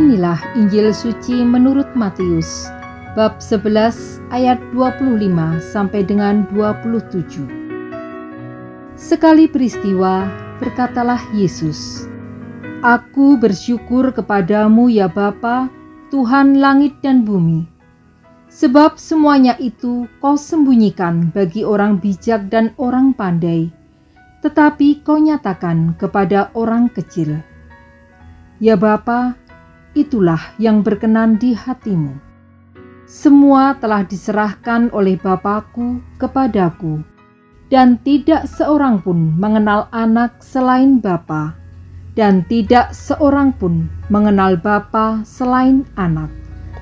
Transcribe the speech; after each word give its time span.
Inilah 0.00 0.40
Injil 0.56 0.96
suci 0.96 1.44
menurut 1.44 1.92
Matius 1.92 2.72
bab 3.12 3.36
11 3.36 4.24
ayat 4.32 4.56
25 4.72 5.28
sampai 5.60 6.00
dengan 6.08 6.48
27. 6.56 7.44
Sekali 8.96 9.44
peristiwa 9.44 10.24
berkatalah 10.56 11.20
Yesus, 11.36 12.08
Aku 12.80 13.36
bersyukur 13.36 14.08
kepadamu 14.16 14.88
ya 14.88 15.04
Bapa, 15.04 15.68
Tuhan 16.08 16.56
langit 16.64 16.96
dan 17.04 17.28
bumi, 17.28 17.68
sebab 18.48 18.96
semuanya 18.96 19.52
itu 19.60 20.08
kau 20.24 20.32
sembunyikan 20.32 21.28
bagi 21.28 21.60
orang 21.60 22.00
bijak 22.00 22.48
dan 22.48 22.72
orang 22.80 23.12
pandai, 23.12 23.68
tetapi 24.40 25.04
kau 25.04 25.20
nyatakan 25.20 25.92
kepada 26.00 26.48
orang 26.56 26.88
kecil. 26.88 27.44
Ya 28.60 28.80
Bapa, 28.80 29.39
itulah 29.98 30.40
yang 30.62 30.82
berkenan 30.86 31.36
di 31.40 31.54
hatimu. 31.56 32.14
Semua 33.10 33.74
telah 33.82 34.06
diserahkan 34.06 34.94
oleh 34.94 35.18
Bapakku 35.18 35.98
kepadaku, 36.22 37.02
dan 37.66 37.98
tidak 38.06 38.46
seorang 38.46 39.02
pun 39.02 39.34
mengenal 39.34 39.90
anak 39.90 40.38
selain 40.38 41.02
Bapa, 41.02 41.58
dan 42.14 42.46
tidak 42.46 42.94
seorang 42.94 43.50
pun 43.58 43.90
mengenal 44.14 44.54
Bapa 44.54 45.26
selain 45.26 45.82
anak, 45.98 46.30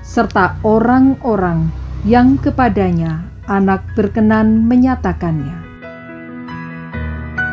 serta 0.05 0.53
orang-orang 0.61 1.69
yang 2.05 2.37
kepadanya 2.37 3.25
anak 3.49 3.81
berkenan 3.97 4.69
menyatakannya. 4.69 5.57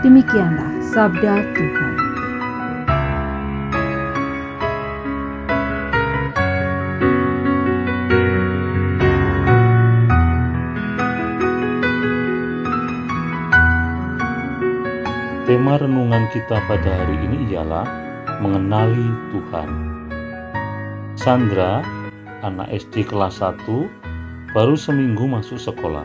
Demikianlah 0.04 0.84
sabda 0.92 1.34
Tuhan. 1.56 2.05
Tema 15.46 15.78
renungan 15.78 16.26
kita 16.34 16.58
pada 16.66 16.90
hari 16.90 17.22
ini 17.22 17.54
ialah 17.54 17.86
mengenali 18.42 19.14
Tuhan. 19.30 19.70
Sandra, 21.14 21.86
anak 22.42 22.66
SD 22.74 23.06
kelas 23.06 23.38
1, 23.38 23.62
baru 24.50 24.74
seminggu 24.74 25.22
masuk 25.30 25.54
sekolah. 25.62 26.02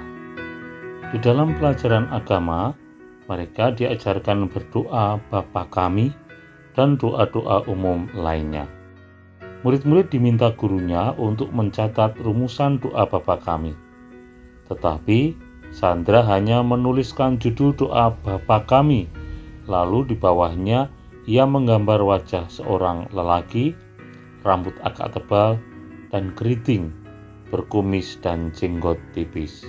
Di 1.10 1.18
dalam 1.26 1.58
pelajaran 1.58 2.06
agama, 2.14 2.78
mereka 3.26 3.74
diajarkan 3.74 4.46
berdoa 4.46 5.18
Bapa 5.34 5.66
kami 5.74 6.14
dan 6.78 7.02
doa-doa 7.02 7.66
umum 7.66 8.14
lainnya. 8.14 8.70
Murid-murid 9.66 10.14
diminta 10.14 10.54
gurunya 10.54 11.18
untuk 11.18 11.50
mencatat 11.50 12.14
rumusan 12.22 12.78
doa 12.78 13.10
Bapa 13.10 13.42
kami. 13.42 13.74
Tetapi 14.70 15.34
Sandra 15.74 16.22
hanya 16.30 16.62
menuliskan 16.62 17.42
judul 17.42 17.74
doa 17.74 18.14
Bapa 18.22 18.70
kami 18.70 19.10
Lalu 19.72 20.12
di 20.12 20.16
bawahnya 20.20 20.92
ia 21.24 21.48
menggambar 21.48 22.04
wajah 22.04 22.52
seorang 22.52 23.08
lelaki, 23.16 23.72
rambut 24.44 24.76
agak 24.84 25.16
tebal 25.16 25.56
dan 26.12 26.36
keriting, 26.36 26.92
berkumis 27.48 28.20
dan 28.20 28.52
jenggot 28.52 29.00
tipis. 29.16 29.64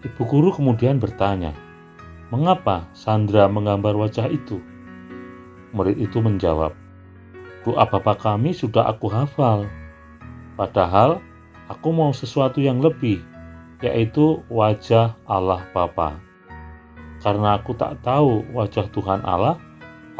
Ibu 0.00 0.24
guru 0.24 0.56
kemudian 0.56 0.96
bertanya, 0.96 1.52
"Mengapa 2.32 2.88
Sandra 2.96 3.44
menggambar 3.44 3.92
wajah 3.92 4.32
itu?" 4.32 4.56
Murid 5.76 6.00
itu 6.00 6.24
menjawab, 6.24 6.72
"Doa 7.68 7.84
Bapa 7.84 8.16
kami 8.16 8.56
sudah 8.56 8.88
aku 8.88 9.12
hafal. 9.12 9.68
Padahal 10.56 11.20
aku 11.68 11.92
mau 11.92 12.16
sesuatu 12.16 12.56
yang 12.56 12.80
lebih, 12.80 13.20
yaitu 13.84 14.40
wajah 14.48 15.12
Allah 15.28 15.60
Bapa." 15.76 16.23
Karena 17.24 17.56
aku 17.56 17.72
tak 17.72 18.04
tahu 18.04 18.44
wajah 18.52 18.84
Tuhan 18.92 19.24
Allah, 19.24 19.56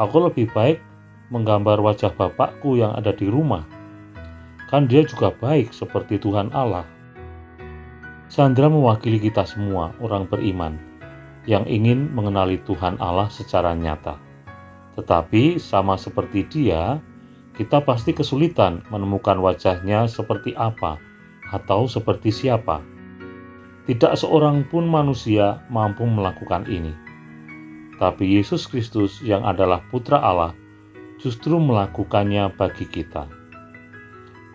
aku 0.01 0.25
lebih 0.25 0.49
baik 0.57 0.81
menggambar 1.29 1.77
wajah 1.85 2.17
Bapakku 2.17 2.81
yang 2.81 2.97
ada 2.97 3.13
di 3.13 3.29
rumah. 3.29 3.69
Kan 4.73 4.89
dia 4.89 5.05
juga 5.05 5.29
baik 5.37 5.77
seperti 5.77 6.17
Tuhan 6.17 6.49
Allah. 6.57 6.89
Sandra 8.33 8.73
mewakili 8.73 9.21
kita 9.21 9.45
semua 9.45 9.93
orang 10.01 10.25
beriman 10.25 10.81
yang 11.45 11.69
ingin 11.69 12.09
mengenali 12.17 12.57
Tuhan 12.65 12.97
Allah 12.97 13.29
secara 13.29 13.77
nyata. 13.77 14.17
Tetapi 14.97 15.61
sama 15.61 16.01
seperti 16.01 16.49
dia, 16.49 17.05
kita 17.53 17.85
pasti 17.85 18.17
kesulitan 18.17 18.81
menemukan 18.89 19.37
wajahnya 19.45 20.09
seperti 20.09 20.57
apa 20.57 20.97
atau 21.53 21.85
seperti 21.85 22.33
siapa 22.33 22.81
tidak 23.85 24.17
seorang 24.17 24.65
pun 24.73 24.89
manusia 24.89 25.61
mampu 25.69 26.09
melakukan 26.09 26.65
ini. 26.73 26.97
Tapi 28.01 28.41
Yesus 28.41 28.65
Kristus 28.65 29.21
yang 29.21 29.45
adalah 29.45 29.85
putra 29.93 30.19
Allah 30.19 30.57
justru 31.21 31.61
melakukannya 31.61 32.49
bagi 32.57 32.89
kita. 32.89 33.29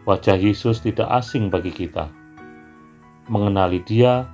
Wajah 0.09 0.37
Yesus 0.37 0.81
tidak 0.81 1.05
asing 1.13 1.53
bagi 1.53 1.69
kita. 1.69 2.09
Mengenali 3.29 3.85
dia, 3.85 4.25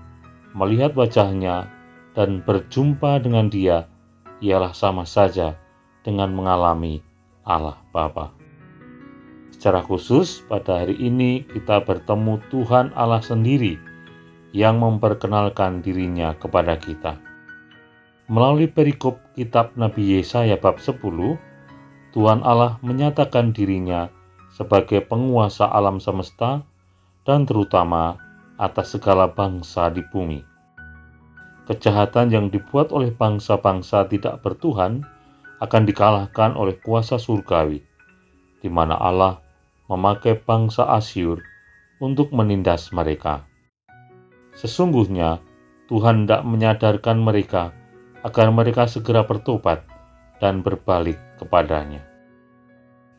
melihat 0.56 0.95
wajahnya, 0.95 1.67
dan 2.16 2.39
berjumpa 2.47 3.19
dengan 3.19 3.51
dia 3.51 3.91
ialah 4.39 4.72
sama 4.72 5.03
saja 5.03 5.59
dengan 6.07 6.31
mengalami 6.31 7.03
Allah 7.44 7.75
Bapa. 7.91 8.31
Secara 9.51 9.83
khusus, 9.83 10.39
pada 10.47 10.88
hari 10.88 10.95
ini 10.95 11.44
kita 11.51 11.83
bertemu 11.83 12.39
Tuhan 12.47 12.95
Allah 12.95 13.19
sendiri 13.19 13.75
yang 14.55 14.79
memperkenalkan 14.79 15.83
dirinya 15.83 16.31
kepada 16.39 16.80
kita. 16.80 17.19
Melalui 18.31 18.71
perikop 18.71 19.19
kitab 19.35 19.75
Nabi 19.75 20.15
Yesaya 20.15 20.56
bab 20.56 20.80
10, 20.80 20.95
Tuhan 22.15 22.39
Allah 22.39 22.80
menyatakan 22.80 23.51
dirinya 23.51 24.07
sebagai 24.56 25.03
penguasa 25.03 25.68
alam 25.68 26.00
semesta 26.00 26.63
dan 27.27 27.44
terutama 27.44 28.15
atas 28.56 28.95
segala 28.95 29.27
bangsa 29.27 29.91
di 29.91 30.00
bumi. 30.07 30.39
Kejahatan 31.68 32.31
yang 32.31 32.47
dibuat 32.47 32.95
oleh 32.95 33.12
bangsa-bangsa 33.12 34.07
tidak 34.07 34.39
bertuhan 34.39 35.03
akan 35.59 35.83
dikalahkan 35.83 36.56
oleh 36.56 36.80
kuasa 36.80 37.19
surgawi, 37.19 37.83
di 38.63 38.69
mana 38.71 38.95
Allah 38.95 39.44
memakai 39.91 40.39
bangsa 40.39 40.88
Asyur 40.95 41.44
untuk 42.00 42.31
menindas 42.31 42.95
mereka. 42.95 43.44
Sesungguhnya 44.56 45.44
Tuhan 45.92 46.25
tidak 46.25 46.44
menyadarkan 46.48 47.22
mereka 47.22 47.75
agar 48.25 48.50
mereka 48.50 48.90
segera 48.90 49.28
bertobat 49.28 49.86
dan 50.42 50.66
berbalik 50.66 51.19
kepadanya. 51.38 52.02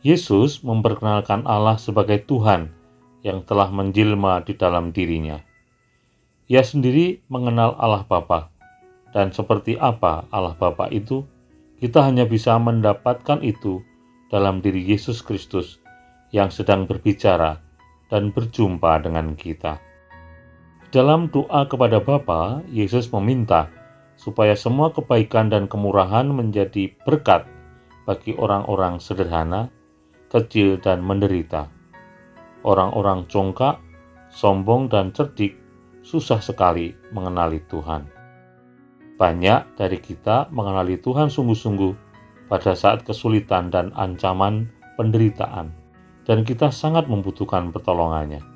Yesus 0.03 0.65
memperkenalkan 0.67 1.47
Allah 1.47 1.79
sebagai 1.79 2.25
Tuhan 2.27 2.75
yang 3.23 3.44
telah 3.47 3.71
menjelma 3.71 4.43
di 4.43 4.56
dalam 4.59 4.91
dirinya. 4.91 5.38
Ia 6.47 6.62
sendiri 6.62 7.27
mengenal 7.27 7.75
Allah 7.79 8.06
Bapa 8.06 8.55
dan 9.17 9.33
seperti 9.33 9.81
apa 9.81 10.29
Allah 10.29 10.53
Bapa 10.53 10.93
itu, 10.93 11.25
kita 11.81 12.05
hanya 12.05 12.29
bisa 12.29 12.53
mendapatkan 12.61 13.41
itu 13.41 13.81
dalam 14.29 14.61
diri 14.61 14.85
Yesus 14.85 15.25
Kristus 15.25 15.81
yang 16.37 16.53
sedang 16.53 16.85
berbicara 16.85 17.62
dan 18.12 18.29
berjumpa 18.35 19.00
dengan 19.00 19.33
kita. 19.33 19.86
Dalam 20.94 21.27
doa 21.35 21.67
kepada 21.67 21.99
Bapa, 21.99 22.62
Yesus 22.71 23.11
meminta 23.11 23.67
supaya 24.15 24.55
semua 24.55 24.94
kebaikan 24.94 25.50
dan 25.50 25.67
kemurahan 25.67 26.25
menjadi 26.31 26.94
berkat 27.03 27.43
bagi 28.06 28.38
orang-orang 28.38 29.03
sederhana, 29.03 29.67
kecil, 30.31 30.79
dan 30.79 31.03
menderita. 31.03 31.67
Orang-orang 32.62 33.27
congkak, 33.27 33.83
sombong, 34.31 34.87
dan 34.87 35.11
cerdik 35.11 35.59
susah 36.06 36.38
sekali 36.38 36.94
mengenali 37.11 37.59
Tuhan. 37.67 38.06
Banyak 39.19 39.75
dari 39.75 39.99
kita 39.99 40.55
mengenali 40.55 41.03
Tuhan 41.03 41.27
sungguh-sungguh 41.27 41.93
pada 42.47 42.79
saat 42.79 43.03
kesulitan 43.03 43.75
dan 43.75 43.91
ancaman 43.99 44.71
penderitaan, 44.94 45.75
dan 46.31 46.47
kita 46.47 46.71
sangat 46.71 47.11
membutuhkan 47.11 47.75
pertolongannya. 47.75 48.56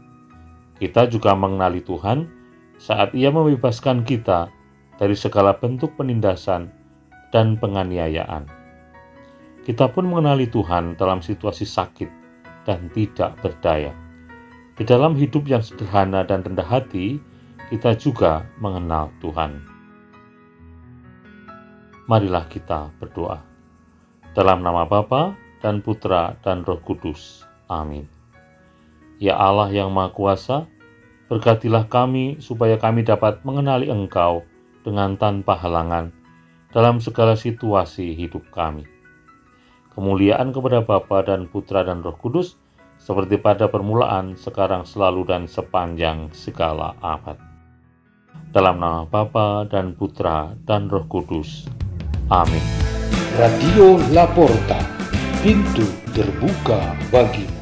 Kita 0.81 1.06
juga 1.06 1.37
mengenali 1.37 1.85
Tuhan 1.85 2.25
saat 2.81 3.12
Ia 3.12 3.29
membebaskan 3.29 4.03
kita 4.09 4.49
dari 4.97 5.12
segala 5.12 5.53
bentuk 5.55 5.93
penindasan 6.00 6.73
dan 7.31 7.61
penganiayaan. 7.61 8.49
Kita 9.69 9.93
pun 9.93 10.09
mengenali 10.09 10.49
Tuhan 10.49 10.97
dalam 10.97 11.21
situasi 11.21 11.69
sakit 11.69 12.09
dan 12.65 12.88
tidak 12.97 13.37
berdaya. 13.44 13.93
Di 14.81 14.88
dalam 14.88 15.12
hidup 15.12 15.44
yang 15.44 15.61
sederhana 15.61 16.25
dan 16.25 16.41
rendah 16.41 16.65
hati, 16.65 17.21
kita 17.69 17.93
juga 18.00 18.49
mengenal 18.56 19.12
Tuhan 19.21 19.71
marilah 22.11 22.50
kita 22.50 22.91
berdoa. 22.99 23.38
Dalam 24.35 24.67
nama 24.67 24.82
Bapa 24.82 25.38
dan 25.62 25.79
Putra 25.79 26.35
dan 26.43 26.67
Roh 26.67 26.82
Kudus. 26.82 27.47
Amin. 27.71 28.19
Ya 29.20 29.37
Allah 29.37 29.69
yang 29.69 29.93
Maha 29.93 30.17
Kuasa, 30.17 30.64
berkatilah 31.28 31.93
kami 31.93 32.40
supaya 32.40 32.81
kami 32.81 33.05
dapat 33.05 33.44
mengenali 33.44 33.93
Engkau 33.93 34.49
dengan 34.81 35.12
tanpa 35.20 35.61
halangan 35.61 36.08
dalam 36.72 37.05
segala 37.05 37.37
situasi 37.37 38.17
hidup 38.17 38.49
kami. 38.49 38.88
Kemuliaan 39.93 40.56
kepada 40.56 40.81
Bapa 40.81 41.20
dan 41.20 41.44
Putra 41.52 41.84
dan 41.84 42.00
Roh 42.00 42.17
Kudus, 42.17 42.56
seperti 42.96 43.37
pada 43.37 43.69
permulaan, 43.69 44.40
sekarang 44.40 44.88
selalu 44.88 45.28
dan 45.28 45.44
sepanjang 45.44 46.32
segala 46.32 46.96
abad. 47.05 47.37
Dalam 48.56 48.81
nama 48.81 49.05
Bapa 49.05 49.69
dan 49.69 49.93
Putra 50.00 50.56
dan 50.64 50.88
Roh 50.88 51.05
Kudus. 51.05 51.69
Amin. 52.32 52.64
Radio 53.37 54.00
Laporta, 54.17 54.81
pintu 55.44 55.84
terbuka 56.17 56.96
bagimu. 57.12 57.59